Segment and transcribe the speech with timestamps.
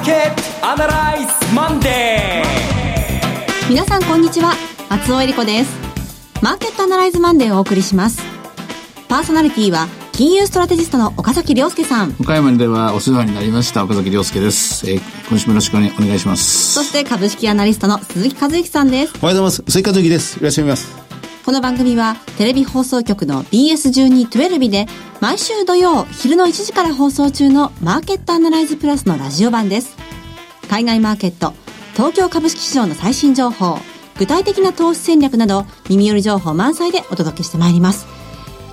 [0.00, 3.68] マーケットアナライズマンデー。
[3.68, 4.54] 皆さんこんにちは。
[4.88, 5.78] 松尾英里子です。
[6.42, 8.22] マーケットアナライズマンデーをお送りします。
[9.08, 12.16] パーソナリティは金融ストラテジストの岡崎良介さん。
[12.18, 16.72] 岡山ではお世話になりました岡崎良介です、えー、今週もよろしくお願いします。
[16.72, 19.12] そして株式アナリストの鈴木一之さんです。
[19.20, 19.70] おはようございます。
[19.70, 20.38] 鈴木一之です。
[20.38, 21.09] いらっしゃいます
[21.50, 24.86] この番組はテレビ放送局の BS1212 で
[25.20, 29.96] 毎週土曜昼の1時から放送中のマーケットアナライズプラスのラジオ版です。
[30.68, 31.52] 海外マーケット
[31.94, 33.80] 東京株式市場の最新情報
[34.16, 38.19] 具体的な投資戦略など耳寄り情報満載でお届けしてまいります。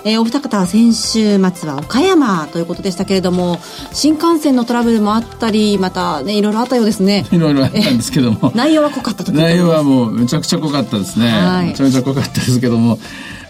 [0.08, 3.60] えー、お二方は先週末は岡山ということでしたけれども
[3.92, 7.26] 新幹線のトラブルもあったりまたねいろいろあったようですね。
[7.30, 8.52] いろいろあったんですけども。
[8.56, 13.00] 内容は濃かったと内容はもうめちゃくちゃ濃かったですね、はい、めちゃめちゃ濃かったですけども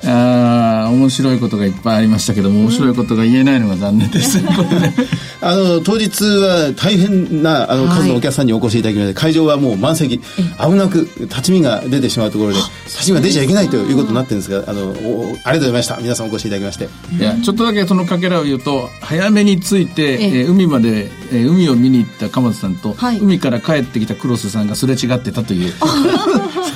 [0.10, 4.40] あ面白いことがいっぱいありましたけども面白いことが言えないのが残念です、
[5.41, 10.20] あの当日は大変なあの数のお客さんにお越しいただきまして、会場はもう満席。
[10.60, 15.98] 危なく立ち見が出てしまうところで立ち見が出ちゃいけないということになってるんですがあのありがとうございました。
[16.02, 16.90] 皆さんお越しいただきまして。
[17.18, 25.74] いやちょっとだけそのかけらを言うと早めに着いて、えー、海まで、えー、海を見に行った鎌田さんと、はい、海から帰ってきた黒瀬さんがすれ違ってたという。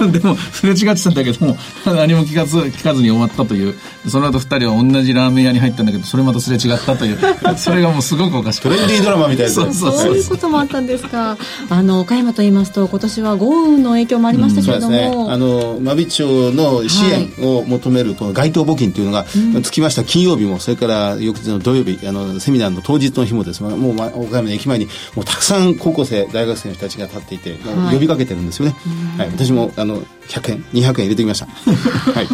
[0.11, 3.75] でもすれ違ってたんだけども何も聞かず聞かずに終わったという。
[4.07, 7.19] その後二人は同じラーメン屋に入ったんだけどそれまたすれ違ったという。
[7.57, 9.51] それがもうすごくおかしくトレンディードラマみたいな。
[9.51, 11.37] そうそうそういうこともあったんですか？
[11.69, 19.25] あの岡山と言いますと今年は豪雨の影響もありましたけれども、うん、ね、あの真備町の支援を求めるこの街頭募金というのが、は
[19.59, 27.57] い、つきました金曜日もそれから翌日の土曜日あのセミナーの当日の日もですもう岡山の駅前にもうたくさん高校生大学生の人たちが立っていて、
[27.91, 28.75] 呼びかけてるんですよね、
[29.17, 31.45] はい、私もあの100円200円入れてきました。
[31.45, 32.27] はい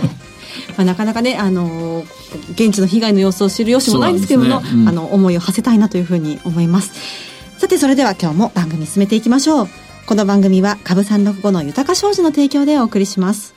[0.77, 4.69] まあ、なかなかね、あのー、現地の被害の様子を知る由もないんですけれども、ね。
[4.71, 6.93] うん、あの思いを馳せたいなというふうに思います。
[7.57, 9.67] さてそれでは今日も番組進めていきましょう。
[10.05, 13.55] この番組は株三六五の豊か商事の提供でお送りします。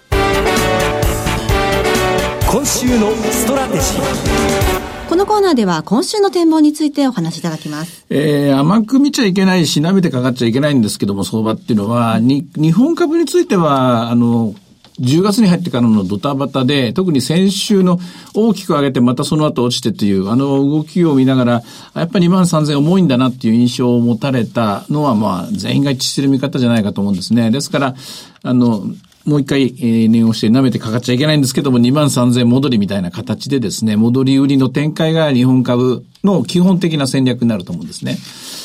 [2.50, 5.08] 今週のストラテジー。
[5.10, 8.06] このコーナーでは今週の展望についてお話しいただきます。
[8.08, 14.54] えー、甘く見ちゃいけないし、舐めてかかっちゃいけないんですけども、相場っていうのは、に、日本株については、あの、
[15.00, 17.98] 10月に入ってからのドタバタで、特に先週の
[18.34, 21.62] 大きく上げてまたその後落ちてという、あの動きを見ながら、
[21.94, 27.50] やっぱり2万3000重いんだなっていう印象を持たれたのは、まあ、全員が一致してる見方じゃないかと思うんですね。
[27.50, 27.94] ですから、
[28.42, 28.84] あの、
[29.24, 38.16] もう一回、えー、念をして舐めてかかっちゃいけないんですけども、2万3000戻りみたいな形でですね、戻り売りの展開が日本株の基本的な戦略になると思うんですね。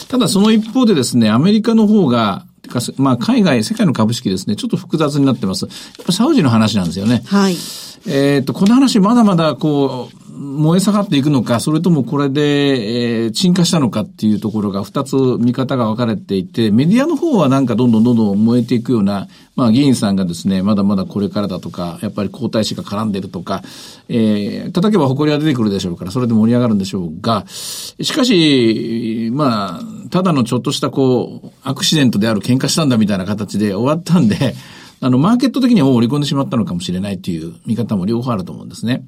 [0.07, 5.65] ただその一方でですね、アメリカの方が、か、まあ、海外、世界の株式ですね、ちょっと複雑になってます。
[5.65, 5.71] や
[6.03, 7.23] っぱサウジの話なんですよね。
[7.25, 7.55] はい。
[8.07, 23.63] えっ、と、この話まだまだこう、燃え下がっていくのか、それともこれで、えー、沈下したのかっていうところが二つ見方が分かれていて、メディアの方はなんかどんどんどんどん燃えていくような、まあ議員さんがですね、まだまだこれからだとか、やっぱり皇太子が絡んでるとか、
[24.07, 34.55] えー、叩けば誇りは出てくるでしょうから、それで盛り上がるんでしょうが、しかし、まあ、ただのちょっとしたこう、アクシデントである喧嘩したんだみたいな形で終わったんで、
[35.01, 39.05] あの、マーケット的にはもう織り込んでしまったのかもしれないっていう見方も両方あると思うんですね。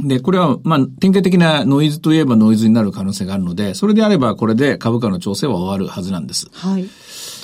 [0.00, 6.48] で、これは、まあ、典型的なノイズといえばノイズになる可能性があるので、それであればこれで株価の調整は終わるはずなんです。
[6.52, 6.88] はい。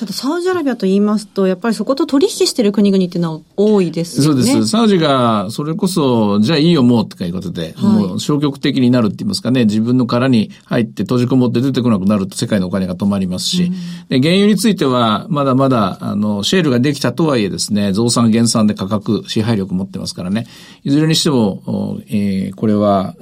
[0.01, 4.25] ただ、サウジアラビアと言いますと、やっぱりそこと取引している国々っていうのは多いですね。
[4.25, 4.67] そうです。
[4.67, 13.73] サウジが、それこそ、じゃあいいよ、もう、っていうことで、はい、もう消極的になるって言いますかね、自分の殻に入って閉じこもって出てこなくなると世界のお金が止まりますし、うん、
[14.09, 20.47] で、原油については、まだまだ、あの、シェールができたとはいえですね、増産減産で価格、支配力持ってますからね、
[20.83, 23.15] いずれにしても、えー、これは、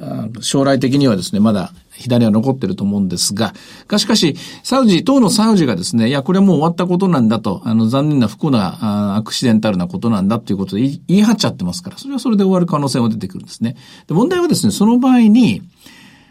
[0.42, 3.52] 将来的にはですね、まだ左は残ってると思うんですが、
[3.86, 13.76] がしかし、サウジ、当のサウジがですね、いや、これはもう終わったことなんだと、あの、残念な不幸な、アクシデンタルなことなんだということで言い張っちゃってますから、それはそれで終わる可能性も出てくるんですね。
[14.06, 15.62] で問題はですね、その場合に、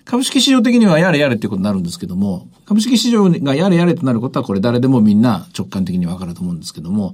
[0.05, 7.13] 株式市場的にはやれやれってことになるんですけども、株式市場がやれやれとなることはこれ誰でもみんな直感的にわかると思うんですけども、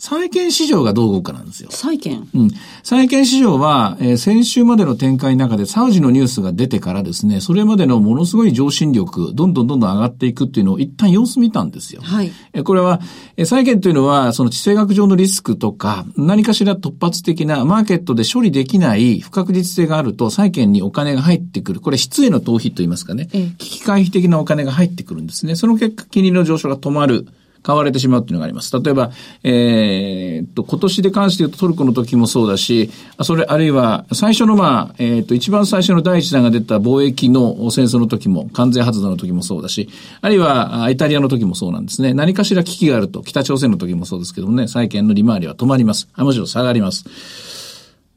[0.00, 1.68] 債券市場がどう動くかなんですよ。
[1.70, 2.26] 債券？
[2.34, 2.50] うん。
[2.82, 12.00] 債券市場は、えー、先週までの展開の中でサウジのニュースが出てからですね、それまでのものすごい上昇力、どんどんどんどん上がっていくっていうのを一旦様子見たんですよ。
[12.00, 12.32] はい。
[12.54, 13.00] えー、これは、
[13.36, 21.80] えー、債券というのは、その地政学上のリスクとか、何かしら突発的なマーケットで処理できない不確実性があると、債券にお金が入ってくる。
[21.80, 23.28] これ、質への逃避と言いますかね。
[23.58, 25.56] 危機回避的なお金が入ってくるんですね。
[25.56, 27.26] その結果、金利の上昇が止まる。
[27.62, 28.72] 買われてしまうっていうのがあります。
[28.72, 29.10] 例えば、
[29.42, 32.90] えー、っと、今年で関して言うとトルコの時もそうだし、
[33.22, 39.88] それ、あるいは、最初のまあ、えー、っと、一番最初の第一弾が出た貿易の戦争の時も、関税発動の時もそうだし、
[40.20, 42.14] あるいは、イタリアの時もそうなんですね。
[42.14, 46.08] 何かしら危機があると、北朝鮮の時もそうですけどもね、債券の利回りは止まります。
[46.14, 47.04] あ、むしろ下がります。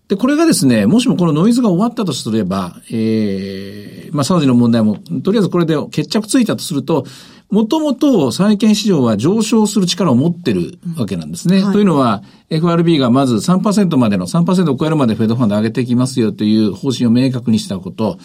[0.07, 7.05] で、これがですね、もしもこのノイズが終わったとすれば、ええー、まあ、サウジの問題も、とりあえずこれで決着ついたとすると、
[7.53, 11.61] もともと債券市場は上昇する力を持ってるわけなんですね。
[11.61, 18.17] はい、というのは、FRB がまず3%までの、3%を超えるまでフェドファンド上げていきますよという方針を明確にしたこと、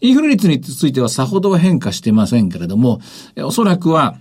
[0.00, 3.00] インフレ率についてはさほどは変化してませんけれども、
[3.36, 4.16] おそらくは、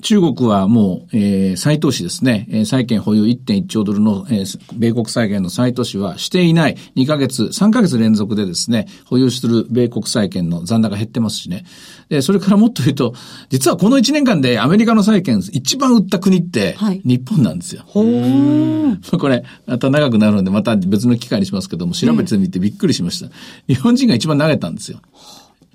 [0.00, 11.64] 中国はもう、えー、再投資ですね、えー、債券保有1.1兆ドルの、えー、米国債券の再投資はしていない2ヶ月、3ヶ月連続でですね、保有する米国債券の残高減ってますしね。
[12.08, 13.14] で、それからもっと言うと、
[13.50, 17.82] 実はこの1年間でアメリカの債券一番売った国って、日本なんですよ。
[17.92, 23.30] はい、これ、また長くなるので、また別の機会にしますけども、調べてみてびっくりしました。
[23.66, 25.00] 日本人が一番投げたんですよ。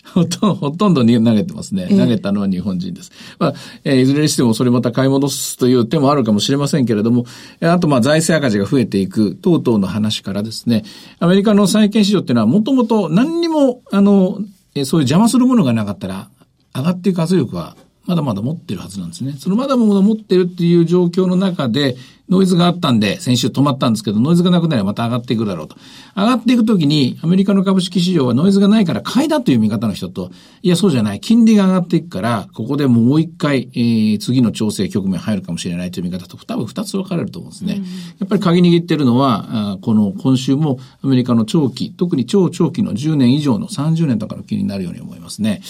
[0.04, 1.88] ほとほとんどに投げてますね。
[1.88, 3.12] 投げたのは日本人です。
[3.40, 3.54] まあ、
[3.84, 7.26] えー、いずれにしてもそれまた買い戻すという手もあるかもしれませんけれども、
[7.62, 10.84] あとまあ財政赤字が増えていく等々の話からですね、
[11.20, 16.30] アメリカの債券市場っていうのはもともと何にも、あの、そういう邪魔するものがなかったら、
[16.76, 17.76] 上がっていく圧力は
[18.06, 19.36] まだまだ持ってるはずなんですね。
[19.38, 21.96] そのまだまだ持ってるっていう状況の中で、
[22.30, 25.76] ノイズがあったんで、先週止まったんですけど、ノイズがなくなればまた上がっていくだろうと。
[26.16, 30.32] 上がっていくときに、アメリカの株式市場はノイズがないから買いだという見方の人と、
[30.62, 31.20] いや、そうじゃない。
[31.20, 37.76] 金利が上がっていくから、ここでもう一回、えー、次の調整局面入るかもしれないという見方と、多分二つ分かれると思うんですね。
[37.76, 37.90] うん、や
[38.26, 45.62] っぱり鍵握ってるのは、あこの今週もアメリカの長期、特に超長期の10年以上の30年とかの気になるように思いますね。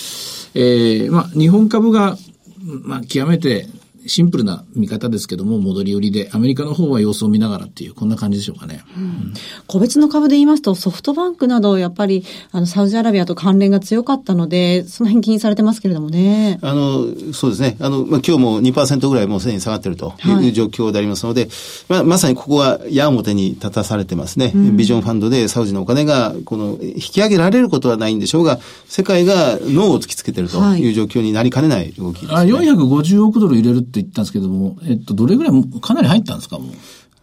[0.54, 2.16] えー、まあ、日本株が
[2.64, 3.68] まあ、極めて
[4.06, 8.84] シンプルな見方ですけども、戻り売りで、アメリカの方は様子を見ながらっていう、こんな感じでしょうかね。
[8.98, 9.34] うん、
[9.68, 16.60] 個別の株で言いますと、ソフトバンクなど、やっぱり、あの、サウジアラビアと関連が強かったので、その辺気にされてますけれどもね。
[16.62, 17.78] あの、そうですね。
[17.80, 21.50] あの、まあ、今日も2%ぐらいもうすでに下がってるという状況でありますので、はい、
[21.90, 24.52] まあ、まさにここは矢面に立たされてますね。
[24.54, 36.72] うん、ビジョンファンドでサウジのお金が、この、引き上げられることはないんでしょうが、世界が脳を突きつけてるという状況になりかねない動きです、ね、はい、あ、450億ドル入れるって言ったんですけども、えっと、どれぐらい、かなり入ったんですか、もう？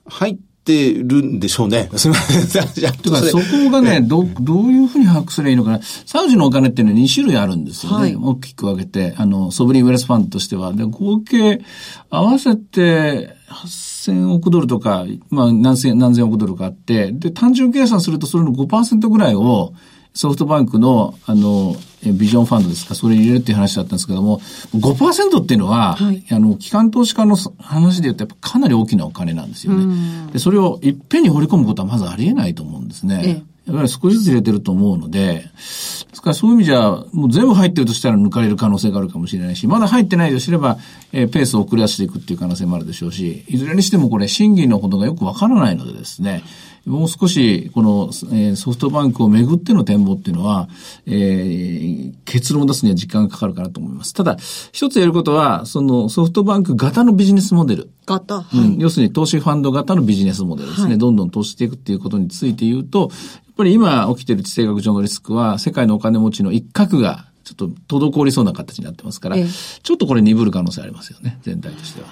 [0.07, 1.91] 入ってるんでしょうね。
[1.97, 2.93] すみません。
[2.93, 5.81] とか、そこがね、ど、どういうふうに把握すればいいのかな。
[6.07, 7.99] サウジのお金っていうのは2種類あるんですよね。
[7.99, 10.73] はい、大きく分けて、あの、ソブリンウェルスファンドとしては。
[10.73, 11.61] で、合計
[12.09, 19.73] 合わせて8000億ドルとか、まあ何千、何千億ドルかあって、で、単純計算するとそれの5%ぐらいを、
[20.15, 24.41] ソフトバンクの、あの、ビジョンファンドですか、それに入れるっていう話だったんですけども、
[24.75, 30.33] 5%っていうのは、はい、あの、機関投資家の話で言うと、やっぱかなり大きなお金なんですよね。
[30.33, 33.23] で、それをいっぺんに掘り込むことはまずありえないと思うんですね。
[33.25, 40.79] ええやっぱり少しずつ入れてると思うので、ですからそういう意味じゃ、もう全部入ってるとしたら抜かれる可能性があるかもしれないし、まだ入ってないとすれば、
[41.13, 46.43] えー、ペースを遅らせていくっていう可能性もあるでしょうし、いずれにしてもこれ、審議のことがよくわからないのでですね、
[46.87, 50.69] もう少し、この、えー、ソフトバンクをめぐっての展望っていうのは、
[51.07, 54.15] えー、結論を出すには時間がかかるかなと思います。
[54.15, 54.37] ただ、
[54.73, 57.91] 一つやることは、そのソフトバンク型のビジネスモデル。
[58.07, 58.79] 型、はい、うん。
[58.79, 60.89] 要するに投資ファンド型のビジネスモデルですね。
[60.89, 63.11] はい、どんどん投資していくっていうことについて言うと、やっ
[63.57, 69.47] ぱり今起きている地政学上のリスクは、世界のお金持ちの一角が、ちょっと滞りそうな形になってますから、ええ、
[69.83, 72.09] ちょっとこれ鈍る可能性ありますよね、全体としては。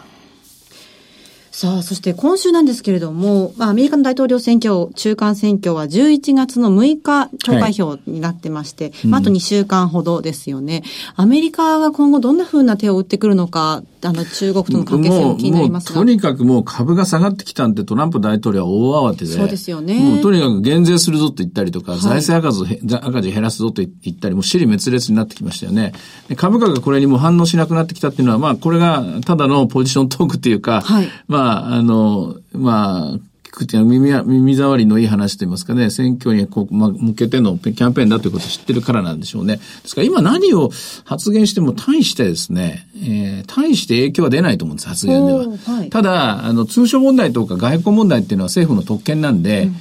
[1.60, 10.84] さあ、そして今週なんですけれども、まあ、アメリカの大統領選挙、中間選挙は11月の6日投開票になってまして、はいまあ、あと2週間ほどですよね。
[11.16, 15.94] アメリカが今後どんな風な手を打ってくるのか、あの、中国との関係性も気になりますが。
[15.94, 19.32] とにかくもう株が下がってきたんで、トランプ大統領は大慌てで。
[19.32, 19.98] そうですよね。
[19.98, 25.92] もうとにかく減税するぞと言ったりとか、はい、財政赤字赤字減らすぞと言ったり、もう尻滅裂になってきましたよね。
[26.36, 33.18] 株価がこれにも反応しなくなってきたっていうのは、まあ、これがただのポジショントークっていうか、はい、まあ、あの、まあ、
[33.58, 39.56] くて耳耳障りのいい話といいますかね、選挙にこう、まあ、向けてのキャンペーンだということを知ってるからなんでしょうね。
[39.56, 40.70] ですから今何を
[41.04, 45.38] 発言しても対してですね、えー、対して影響は出ないと思うんです、発言では。
[45.40, 49.76] はい、ただ、あの、通商問題とか外交問題っていうのは政府の特権なんで、うん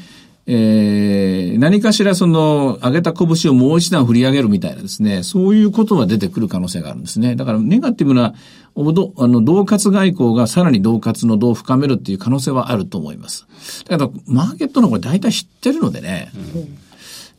[0.49, 7.35] えー、何かしらその、上げた拳をもう一段振り上げるみたいなですね、そういうことが出てくる可能性があるんですね。
[7.35, 8.33] だから、ネガティブな、
[8.77, 13.47] あの、同活外交がさらに同活の同を深めるっていう可能性はあると思います。
[13.85, 16.77] だけど、マーケットのこれ大体知ってるのでね、うん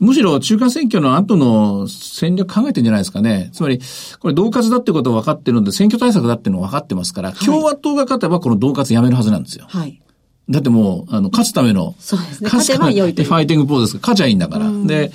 [0.00, 3.50] むしろ中間選挙の後の戦略考えてんじゃないですかね。
[3.52, 3.80] つまり、
[4.20, 9.66] これ同活だってことは分かってるんで、選挙対策だっていうのは分かってますから、共和党が勝てばこの同活やめるはずなんですよ。
[9.68, 10.00] はい。
[10.48, 11.94] だってもう、あの、勝つための。
[11.98, 14.70] そうですね勝つため勝てば良いというファイティングポーズですから、勝ちゃいいんだから。
[14.70, 15.10] で、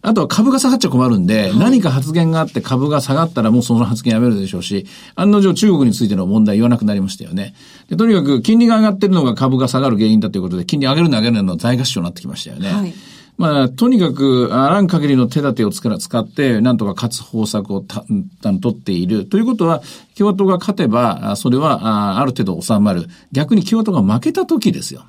[0.00, 4.86] あとは株が下がっちゃ困るんで、何か発言があって株が下がったらもうその発言やめるでしょうし、
[5.16, 7.54] 案の定中国についての問題言わなくなりましたよね。
[7.88, 12.70] でとにかく金利が上がってるのが株が下がる原因だということで、金利上げるの上げるの財合唱になってきましたよね。
[12.70, 12.94] はい
[13.38, 18.04] まあ、とにかく、あらん限りの手立てをつから使って、なんとか勝つ方策をた、
[18.42, 19.26] た取っている。
[19.26, 19.80] ということは、
[20.16, 23.06] 共和党が勝てば、あそれは、あある程度収まる。
[23.30, 25.04] 逆に共和党が負けた時ですよ。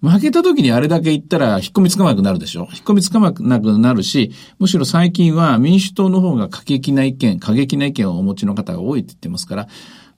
[0.00, 2.68] 負けた時にあれだけ言ったら、引っ込みつかなくなるでしょ？
[2.72, 9.68] 引っ込みつかなくなるし、むしろ最近は民主党の方が過激な意見、過激な意見をお持ちの方が多いって言ってますから、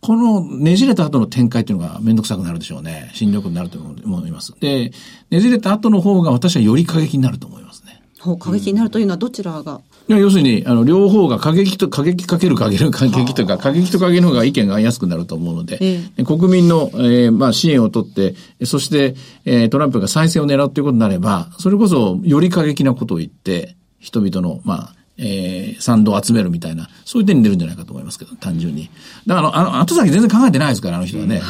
[0.01, 3.11] このねじれた後の展開っていうのがめんどくさくなるでしょうね。
[3.15, 4.55] 新力になると思います。
[4.61, 4.93] で、
[5.31, 8.03] ねじれた後の方が私はより過激になると思いますね。
[8.21, 15.79] ほう過激になるというのはどちらが、要するに、あの、両方が過激と、過激かける過激過激というか、過激と過激の方が意見が合いやすくなると思うので、
[16.17, 28.91] え国民の、えーまあ、支援を取って、そして、えートランプが再選を狙うということになれば、それこそ、より過激なことを言って、人々の、まあ、えー賛同を集めるみたいな、そういう点に出るんじゃないかと思いますけど、単純に。
[29.27, 31.41] だから、あの、あの後先全然考えてないですから、あの人はね。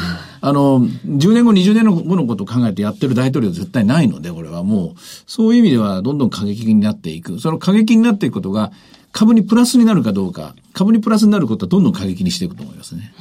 [0.41, 7.41] あの、10年後、20年後のことを考えてやってる大統領絶対ないので、これはもう、そういう意味ではどんどん過激になっていく。
[7.41, 8.73] その過激になっていくことが、
[9.13, 13.13] 株にプラスになるかどうか、株にプラスになることはどんどん過激にしていくと思いますね。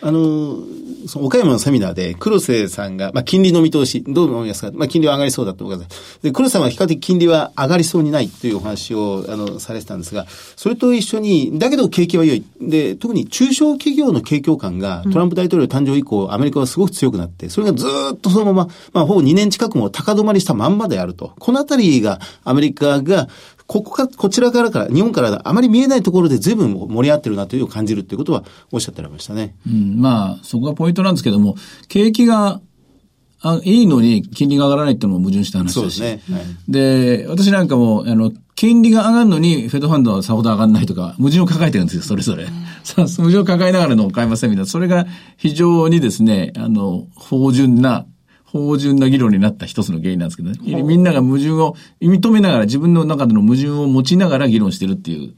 [0.00, 0.58] あの、
[1.06, 4.70] その岡山のセミナーで黒瀬さんが、まあ、金利の見通し、どう思いますか？
[4.74, 6.20] まあ、金利は上がりそうだと思います。
[6.22, 12.44] で、黒瀬さんは比較的金利は上がりそうにないというお話を、あの、されてたんですが、それと一緒に、だけど景気は良い。
[12.60, 21.32] で、特に中小企業の景況感が、トランプ大統領誕生以降、アメリカはすごく強くなって、それがずっとそのまま、まあ、ほぼ2年近くも高止まりしたまんまであると。
[21.38, 23.28] このあたりが、アメリカが、
[23.66, 29.56] ここか、こちらからから、日本からあまり見えないところで随分盛り合ってるなというのを感じるということはおっしゃってられましたね。
[29.66, 31.56] うん、まあ、そこがポイントなんですけども、
[31.88, 32.60] 景気が、
[33.42, 35.74] あいいのに金利が上がらないっていうのも矛盾した話だし。
[35.74, 42.46] そうですねはいで、私なんかも、あの、金利が上がるのに、フェドファンドはさほど上がらないとか、矛盾を抱えてるんですよ、それぞれ。
[42.96, 44.66] 矛盾を抱えながらの買いませんみたいな。
[44.66, 45.06] それが
[45.36, 48.06] 非常にですね、あの、芳醇な、
[48.46, 50.82] 芳醇な議論になった一つの原因なんですけどね。
[50.82, 55.34] みんなが矛盾を認めながら、自分の中での矛盾を持ちながら議論してるっていう。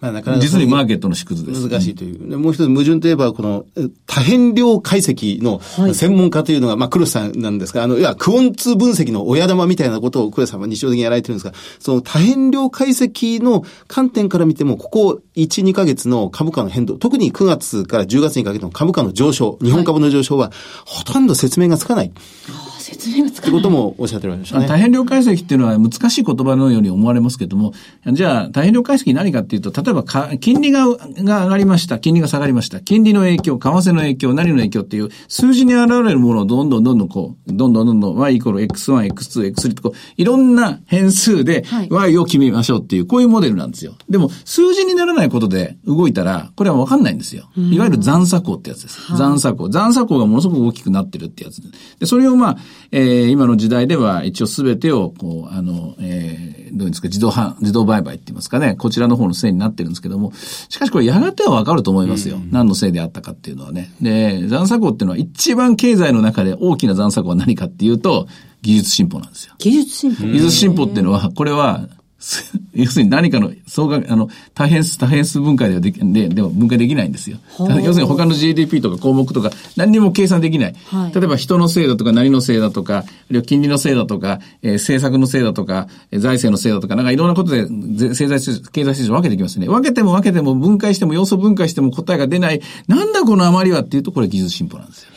[0.00, 1.68] まあ、なかなか実にマーケットの縮図です。
[1.68, 2.30] 難しいという。
[2.30, 5.60] でもう一つ矛盾といえば、このえ多変量解析の
[5.94, 20.52] 専門家というのが、まあ、黒瀬さんなんですが、あの、いや、クオンツ分析の親玉みたいなことを黒瀬さんは日常的にやられてるんですが、その多変量解析の観点から見ても、ここ1、2ヶ月の株価の変動、特に9月から10月にかけての株価の上昇、日本株の上昇は、
[20.84, 22.12] ほとんど説明がつかない。
[22.48, 24.68] あ説明がつということもおっしゃってましたね。
[24.68, 27.72] 大変量解析っていうのは難しい言葉のように思われますけども、
[28.12, 43.94] じゃあ大変量解析何かっていうと、例えばか金利がが上がりました、金利が下がりました、金利の影響、為替の影響、何の影響っていう数字に現れるものをどんどんどんどんこう、どんどんどんどん y イコール x1、x2、x3 とこう、いろんな変数ではい y を決めましょうっていう、こういうモデルなんですよ。
[44.08, 47.50] でも、数字にならないことで動いたら、これはわかんないんですよ。
[47.56, 49.16] いわゆる残差項ってやつです。
[49.16, 49.68] 残差項。
[49.68, 51.68] 残差項がものすごく大きくなってるってやつで。
[51.98, 52.56] で、それをまあ、
[52.92, 60.32] えー今の時代では一応すべてを、こう、あの、えーどういうんですか、自動販、自動売買って言いますかね、こちらの方のせいになってるんですけども、
[60.68, 62.38] しかしこれやがてはわかると思いますよ。
[62.50, 63.90] 何のせいであったかっていうのはね。
[64.00, 68.26] で、残差項っていうのは一番経済の中で大きな残差項は何かっていうと、
[68.62, 69.54] 技術進歩なんですよ。
[69.58, 70.26] 技術進歩。
[70.26, 71.95] 技術進歩っていうのは、これは、す
[72.74, 77.38] 要するに何かの総額、あの、多変数、多変数分解ではでき、で、でも分解できないんですよ。
[77.58, 80.74] 要するに他の GDP とか項目とか何にも計算できない。
[80.86, 89.68] はい例えば人のせいだとか何のせいだとか、あるいは金利のせいだとか、えー政策のせいだとか、えー財政のせいだとか、なんかいろんなことでぜ経済経済指数分けていきますね。
[89.68, 92.60] 分けても分けても分解しても要素分解しても答えが出ない。
[92.88, 95.10] なんだこの余りはっていうと、これ技術進歩なんですよ。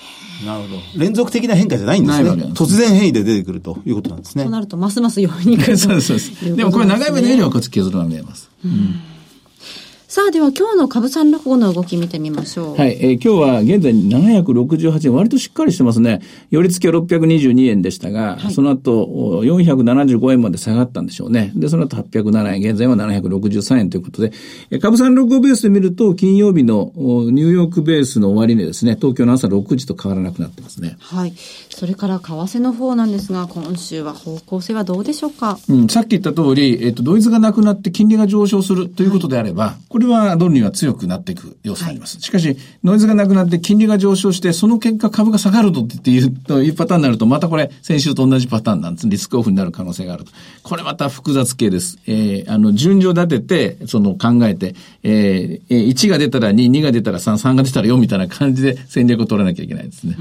[0.45, 0.81] なるほど。
[0.95, 2.29] 連続的な変化じゃないんですね。
[2.53, 4.49] 突然変異で出てくるということなんですねと。
[4.49, 6.55] なると、ますます弱いにくいとそうですそうです。
[6.55, 8.49] でもこれ長い目で見ればこっち削るのが見えます。
[10.09, 12.75] さあ、では今日の株三六五の動き見てみましょう。
[12.75, 16.19] はい、えー今日は現在768円、割としっかりしてますね。
[16.49, 21.51] 寄り付きは622円でしたが、その後お475円まで下がったんでしょうね。
[21.53, 24.31] で、その後807円、現在は763円ということで、
[24.71, 30.97] えー株三六五ベースで見ると、金曜日のおニューヨークベースの終値ですね、東京の朝6時と変わらなくなってますね。
[30.99, 31.33] はい。
[31.69, 35.59] それから為替の方なんですが、今週は方向性はどうでしょうか？
[35.69, 42.21] うん、さっき言った通り、えっ、と、ドイツがなくなって金利が上昇するということであれば、ここれはドルには強くなっていく要素があります。
[42.21, 49.09] しかし、ノイズがなくなって金利が上昇して、その結果株が下がるとっていう、というパターンになると、またこれ、先週と同じパターンなんです。
[49.09, 50.31] リスクオフになる可能性があると。
[50.63, 51.97] これまた複雑系です。
[52.07, 60.15] えー、あの、順序立てて、その考えて、えー、1が出たら2、2が出たら3、3が出たら4みたいな感じで戦略を取らなきゃいけないですね。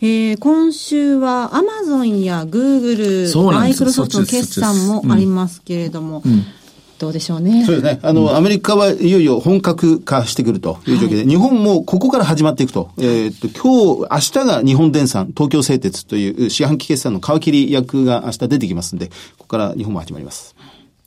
[0.00, 6.44] えー、今週はアマゾンやグーグル、マイクロソフトの決算もありますけれども、うんうん
[7.04, 7.64] どうでしょうね。
[7.66, 8.00] そうですね。
[8.02, 12.90] あの、うん、アメリカはいよいよ本格化してくるという状況で、はい、日本もここから始まっていくと。
[12.96, 20.56] えー、っと、今日、明日が日本電産、東京製鉄という四半期決算の皮切り役が明日出てきますんで、ここから日本も始まります。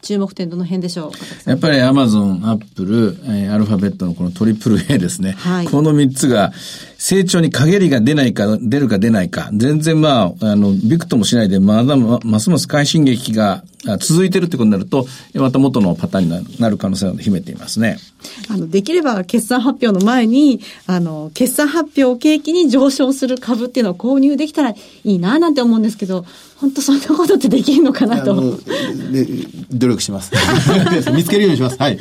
[0.03, 1.11] 注目点どの辺でしょ
[1.45, 5.31] うやっぱりアマゾン、アップル、えー、アルファベットのこのトリプル A ですね。
[5.31, 6.53] はい、この3つが
[7.09, 13.63] 成長に陰りが出ないか、出るか出ないか、全然まあ、あの、びくともしないで、まだますます快進撃が
[14.01, 17.97] 続いてるってことになると、また元のパターンになる可能性を秘めていますね。
[18.49, 26.25] あの、できれば決算発表の前に、あの、決算発表を契機に上昇する株っていうのを購入できたらいいななんて思うんですけど、
[26.59, 28.57] 本当そんなことってできるのかなと。
[29.11, 29.27] で
[29.71, 30.31] 努力します。
[31.13, 31.77] 見つけるようにします。
[31.77, 31.97] はい。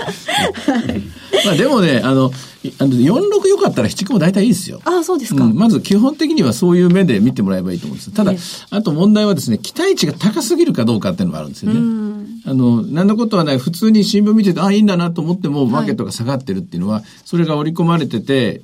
[1.44, 2.32] まあでもね、あの、
[2.78, 4.80] あの46良かったら7も大体いいですよ。
[4.84, 8.12] ああ、そうですか、うん、まず基本的にはそういう目で見てもらえばいいと思うんです。
[8.12, 8.32] ただ、
[8.70, 12.15] あと問題はですね、期待値が高すぎるかどうかっていうのがあるんですよね。
[12.44, 18.60] あの、何のことはない、普通に新聞見てて、ああ、いいんだなと思っても、マーケットが下がってるっていうのは、はい、それが織り込まれてて、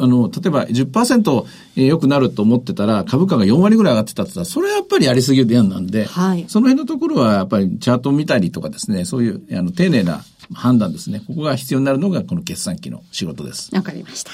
[0.00, 1.44] あの、例えば10%
[1.76, 11.22] 良くなると思ってたら、株価が4割ぐらい上がってたって言ったら、それはやっぱりやりすぎるやんなんで、はい、その辺のところはやっぱりチャートを見たりとかですね、そういうあの丁寧な判断ですね。
[11.26, 13.74] ここが必要になるのがこの決算期の仕事です。
[13.74, 14.32] わかりました。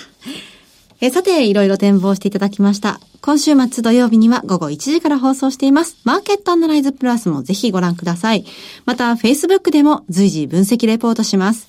[1.01, 3.01] えさて、いろいろ展望していただきました。
[3.21, 5.99] 今週末土曜日には午後1時から放送しています。
[6.05, 8.47] マーケットアナライズプラスもぜひご覧ください。
[8.87, 11.69] また、Facebook でも随時分析レポートします。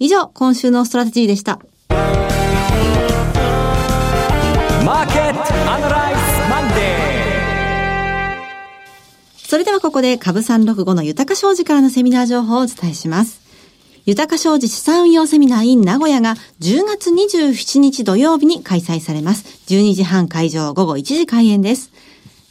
[0.00, 1.60] 以上、今週のストラテジーでした。
[4.84, 6.20] マーケットアナライズ
[6.50, 6.76] マンデー
[9.38, 13.45] それではここで株365の豊か商事からのセミナー情報をお伝えします。
[14.06, 19.44] 豊か商事資産運用セミナー in 名古屋が10月27日土曜日に開催されます。
[19.66, 21.90] 12時半会場午後1時開演です。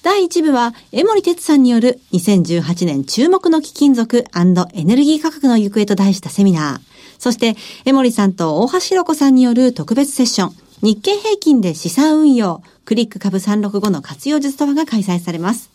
[0.03, 4.25] 第1部は、江森哲さんによる2018年注目の貴金属
[4.73, 6.81] エネルギー価格の行方と題したセミナー。
[7.19, 15.71] そして、江森さんと大橋弘子さんによる特別セッション、日経平均で資産運用、クリック株365の活用術とはが開催されます。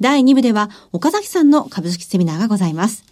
[0.00, 3.11] 第2部では、岡崎さんの株式セミナーがございます。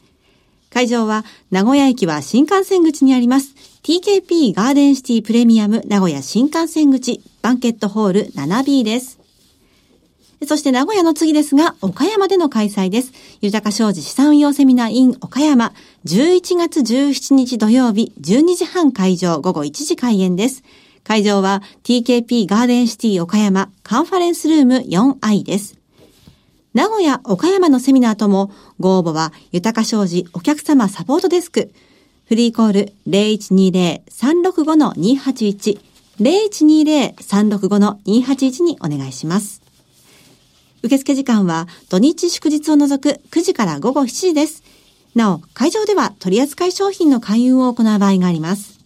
[0.71, 3.55] 会場は、名古屋駅は新幹線口にあります。
[3.83, 9.19] TKP ガーデンシティプレミアム名古屋新幹線口バンケットホール 7B です。
[10.47, 13.13] そして名古屋の次ですが、岡山での開催です。
[13.41, 15.73] 豊か商事資産運用セミナー in 岡山、
[16.07, 20.63] 11月17日土曜日、12時半会場、午後1時開演です。
[21.03, 25.80] 会場は TKP ガーデンシティ岡山カンファレンスルーム 4i です。
[26.73, 31.73] 名古屋、岡山のセミナーとも、ご応募は、豊か商事お客様サポートデスク。
[32.27, 35.81] フリーコール0120-365-281、
[36.21, 39.63] 0120-365-281にお願いします。
[40.83, 44.63] 受付時間は土日祝日を除く9時から午後7時です。
[45.17, 48.79] なお、会場では取扱い商品の勧誘を行う場合があります。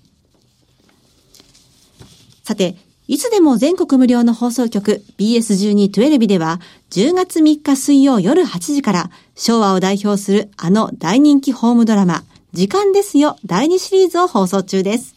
[2.44, 15.14] さて、いつでも全国無料の放送局 BS1212 では10月3日水曜夜8時から昭和を代表するあの大人気ホームドラマ時間ですよ第2シリーズを放送中です。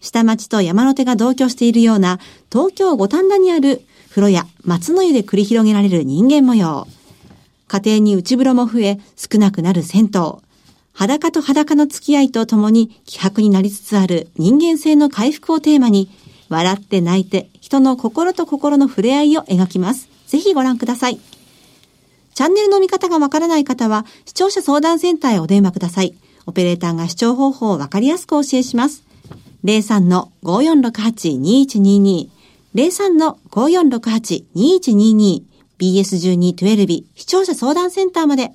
[0.00, 2.18] 下町と山の手が同居しているような
[2.50, 6.86] 東京五反田にある風呂や松の湯で繰り広げられる人間模様。
[7.68, 10.42] 家庭に内風呂も増え少なくなる銭湯。
[10.92, 16.10] 裸と裸の付き合いとともに希薄になりつつある人間性の回復をテーマに
[16.52, 20.08] 笑って泣いて人の心と心の触れ合いを描きます。
[20.26, 21.18] ぜひご覧ください。
[22.34, 26.14] チャンネルの見方がわからない方は、視聴者相談センターへお電話ください。
[26.46, 29.04] オペレーターが視聴方法をわかりやすくお教えします。
[29.64, 32.28] 03-5468-2122
[32.74, 35.42] 03-5468-2122
[35.78, 38.52] BS1212 視聴者相談センターまで。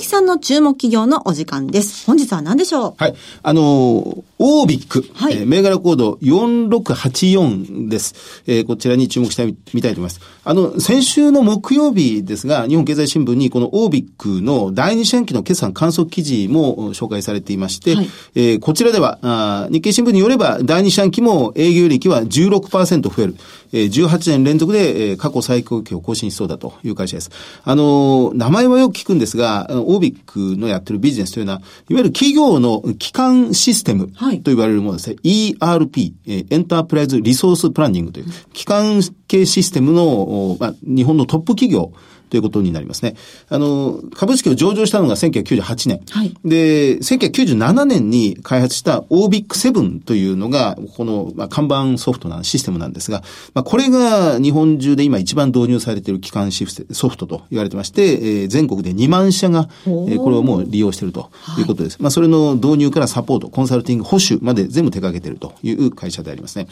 [0.00, 2.06] 鈴木さんの注目企業のお時間です。
[2.06, 2.94] 本日は何でしょう？
[2.96, 3.14] はい。
[3.42, 8.42] あのー、オービック、はい、えー、銘柄コード4684です。
[8.46, 10.20] えー、こちらに注目したい、見たいと思います。
[10.50, 23.36] あの、先週の木曜日ですが、日本経済新聞にこのオービックの第二四半期の決算観測記事も紹介されていまして、はい、えー、こちらではあ、日経新聞によれば第二四半期も営業利益は16%増える。
[23.72, 27.30] えー、18年連続で、えー、過去最高期を更新しそうだという会社です。
[27.64, 35.16] あのー、名前はよく聞くんですが、オービックのやってるビジネスというのは、いわゆる企業の基幹システムと言われるものですね。
[35.16, 41.92] はい、ERP、えー、エンタープライズリソースプランニングという、基幹系システムの、まあ、日本のトップ企業、
[42.30, 43.16] ということになりますね。
[43.48, 46.00] あの、株式を上場したのが1998年。
[46.10, 53.22] はい、で、1997年に開発した OBIC7 というのが、この、まあ、看板ソフトなシステムなんですが、
[53.52, 61.94] まあ、これが日本中で今一番導入されている機関シフソフトと言われてまして、えー、全国で2万社が、えー、これをもう利用しているということです。
[61.94, 66.68] はい、まあ、それの導入からサポート、コンサルティング、保守まで全部手掛けているという会社でありますね。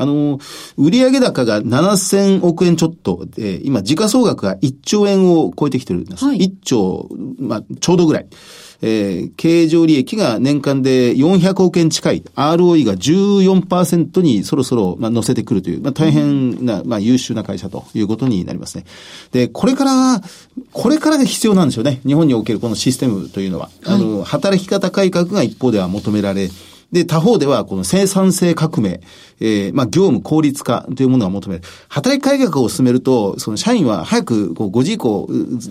[0.00, 0.38] あの、
[0.76, 6.24] 売上高が7000億円ちょっとで、今、時価総額が1兆円を超えてきてるんです。
[6.24, 7.08] はい、1兆、
[7.38, 8.26] まあ、ちょうどぐらい。
[8.82, 18.84] えー、経常利益が年間で400億円近い、ROE が14%にそろそろ、まあ、乗せてくるという、まあ、大変な、まあ、優秀な会社ということになりますね。
[19.32, 20.22] で、これから、
[20.72, 22.00] これからが必要なんですよね。
[22.06, 23.70] 日本におけるこのシステムというのは。
[23.82, 26.48] はい、あの、働き方改革が一方では求められ、
[26.92, 29.00] で、他方では、この生産性革命、
[29.40, 31.62] えー、まあ、業務効率化というものが求める。
[31.88, 35.28] 働き改革を進めると、その社員は早く、こう、5時以降、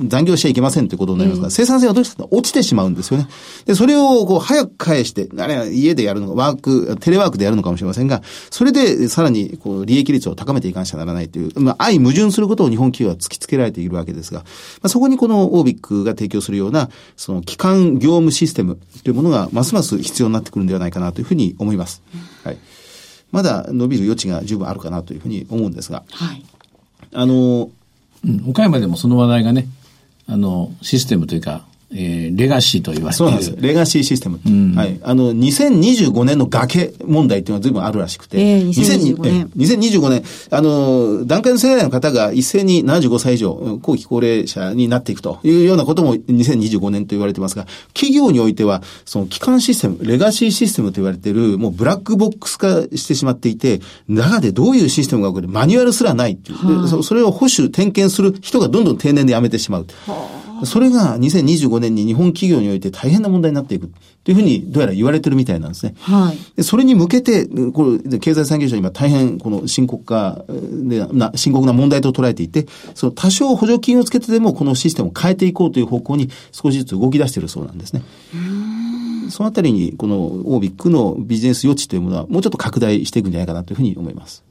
[0.07, 3.27] 残業しちゃいけませんということになりますが、うん、生産性はどうしても落ちてしまうんですよね。
[3.65, 14.45] で、それを、こう、早く返して、あれは家でやるのか、ワーク、テレワークでやるのかもしれませんが、それで、さらに、こう、利益率を高めていかなきゃならないという、まあ、相矛盾することを日本企業は突きつけられているわけですが、ま
[14.83, 22.01] あ、そこにこのオービックが提供するような、その、機関業務システムというものが、ますます必要になってくるんではないかなというふうに思います。
[22.43, 22.57] はい。
[23.31, 26.03] まだ伸びる余地が十分あるかなというふうに思うんですが。
[26.11, 26.43] はい。
[27.13, 27.69] あの、
[28.25, 29.67] うん、岡山でもその話題がね、
[30.27, 33.55] あの、システムというか、えー、レガシーと言われてそうなんです。
[33.57, 34.39] レガシーシステム。
[34.45, 34.99] うん、はい。
[35.01, 38.39] あの、2025年の崖問題っていうのは随分あるらしくて。
[38.39, 39.49] えー、2025年。
[39.57, 59.87] 2025年、あの、段階の世代の方が一斉に75歳以上、後期高齢者になっていくというようなことも2025年と言われてますが、企業においては、その基幹システム、レガシーシステムと言われている、もうブラックボックス化してしまっていて、中でどういうシステムが起こるマニュアルすらないっていう、はい、それを保守、点検する人がどんどん定年で辞めてしまう。
[60.05, 63.91] はあそれが2025年に日本企業において大変な問題になっていく
[64.23, 65.95] というふうにどうやら言われてるみたいなんですね。
[65.99, 66.37] はい。
[66.57, 78.03] でそれに向けて、これ、経済産業省今大変この深刻化でな、深刻な問題と捉えていて、その多少補助金をつけてでもこのシステムを変えていこうという方向に少しずつ動き出しているそうなんですね。
[79.29, 84.43] そのあたりにこのオービックのビジネス余地というものはもうちょっと拡大していくんじゃないかなというふうに思います。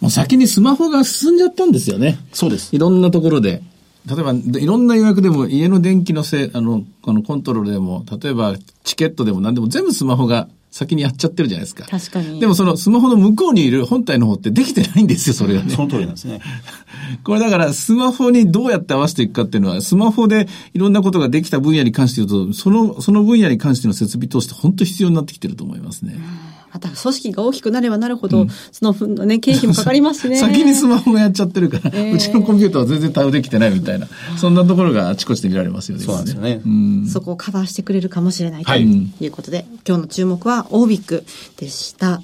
[0.00, 2.18] もう先にスマホが進んじゃったんですよね。
[2.32, 2.74] そうです。
[2.74, 3.62] いろんなところで。
[4.06, 11.84] 例えば、いろんな予約でも、家の電気のせい、あの、このコントロールでも、例えば、チケットでも何でも全部スマホが先にやっちゃってるじゃないですか。
[11.86, 12.40] 確かに。
[12.40, 15.74] でもそのスマホの向こうにいる本体の方ってできてないんですよ、 それがね。
[15.74, 16.40] その通りなんですね。
[17.24, 26.18] これだからスマホにどうやって合わせていくかっていうのは、スマホでいろんなことができた分野に関して言うと、その、その分野に関しての設備投資って本当必要になってきてると思いますね。
[26.72, 30.36] また組織が大きくなればなるほど、うん、その分のね、経費もかかりますね。
[30.36, 34.06] 先にスマホがやっちゃってるから、えー、うちのコンピューターは全然対応できてないみたいな、
[34.36, 36.04] そんなところがあちこちで見られますよね。
[36.04, 36.60] そうですよね。
[36.64, 41.24] うん、そこをカバーしてくれるかもしれないということで、はい、今日の注目はオービック
[41.56, 42.22] でした。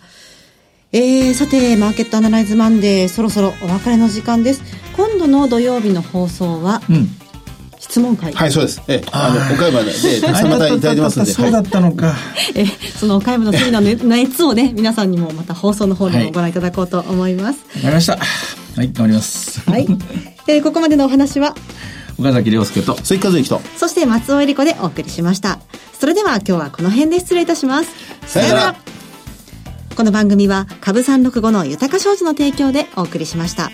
[0.93, 4.63] えー、さて、マーケットアナライズマンデー、そろそろお別れの時間です。
[4.97, 7.09] 今度の土曜日の放送は、うん
[7.89, 8.33] 質問会。
[8.33, 8.83] はいそうです。
[8.89, 12.15] えあの岡山で たくさんまたいただいてますんでそうだったのか、
[12.55, 12.67] え
[12.99, 17.59] その岡山の次の熱をね皆さんにもまた放送の方でもご覧いただこうと思います。
[17.59, 18.13] わ、はい、かりました。
[18.13, 18.19] は
[18.85, 19.61] い頑張ります。
[19.71, 19.87] はい。
[20.47, 21.55] で ここまでのお話は？
[22.19, 22.97] 岡崎亮介と。
[23.03, 23.61] 鈴木和之と。
[23.77, 25.59] そして松尾恵理子でお送りしました。
[25.99, 27.91] それでは今日はこの辺で失礼いたします。
[28.27, 28.77] さよなら。
[29.97, 33.71] この番組は株三六五の豊か商事の提供でお送りしました。